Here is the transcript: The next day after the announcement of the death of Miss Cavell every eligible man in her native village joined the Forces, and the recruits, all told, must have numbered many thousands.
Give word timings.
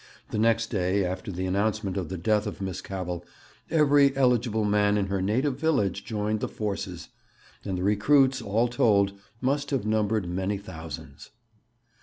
The 0.31 0.39
next 0.39 0.71
day 0.71 1.05
after 1.05 1.31
the 1.31 1.45
announcement 1.45 1.95
of 1.95 2.09
the 2.09 2.17
death 2.17 2.47
of 2.47 2.59
Miss 2.59 2.81
Cavell 2.81 3.23
every 3.69 4.17
eligible 4.17 4.65
man 4.65 4.97
in 4.97 5.05
her 5.09 5.21
native 5.21 5.59
village 5.59 6.03
joined 6.05 6.39
the 6.39 6.47
Forces, 6.47 7.09
and 7.63 7.77
the 7.77 7.83
recruits, 7.83 8.41
all 8.41 8.67
told, 8.67 9.13
must 9.41 9.69
have 9.69 9.85
numbered 9.85 10.27
many 10.27 10.57
thousands. 10.57 11.29